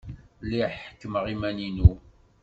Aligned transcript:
Lliɣ 0.43 0.71
ḥekkmeɣ 0.83 1.25
iman-inu. 1.33 1.91